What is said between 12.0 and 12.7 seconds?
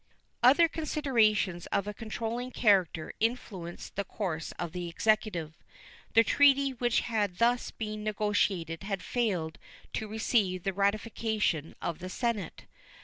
Senate.